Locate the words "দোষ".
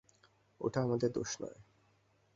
1.11-1.31